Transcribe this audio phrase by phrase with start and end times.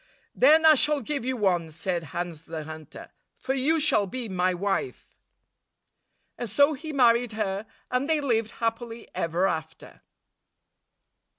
[0.35, 4.51] "Then I shall give you one," said Hans the Hunter, "for you shall be my
[4.51, 5.15] wife."
[6.39, 10.01] And so he married her, and they lived happily ever after.